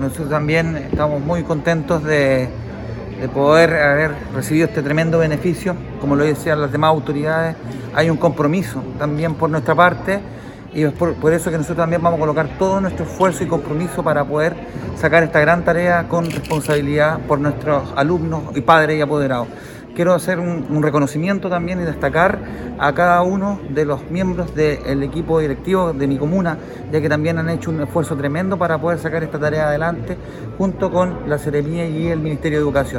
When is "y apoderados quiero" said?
18.98-20.14